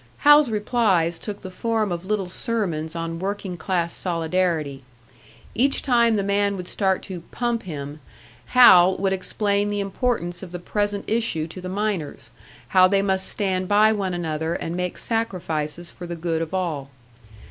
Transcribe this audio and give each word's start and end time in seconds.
Hal's 0.25 0.49
replies 0.49 1.19
took 1.19 1.41
the 1.41 1.51
form 1.51 1.91
of 1.91 2.05
little 2.07 2.27
sermons 2.27 2.95
on 2.95 3.19
working 3.19 3.55
class 3.55 3.93
solidarity. 3.93 4.81
Each 5.53 5.83
time 5.83 6.15
the 6.15 6.23
man 6.23 6.57
would 6.57 6.67
start 6.67 7.03
to 7.03 7.21
"pump" 7.29 7.61
him, 7.61 7.99
Hal 8.47 8.97
would 8.97 9.13
explain 9.13 9.67
the 9.67 9.79
importance 9.79 10.41
of 10.41 10.51
the 10.51 10.57
present 10.57 11.05
issue 11.07 11.45
to 11.49 11.61
the 11.61 11.69
miners, 11.69 12.31
how 12.69 12.87
they 12.87 13.03
must 13.03 13.27
stand 13.29 13.67
by 13.67 13.91
one 13.93 14.15
another 14.15 14.55
and 14.55 14.75
make 14.75 14.97
sacrifices 14.97 15.91
for 15.91 16.07
the 16.07 16.15
good 16.15 16.41
of 16.41 16.51
all. 16.51 16.89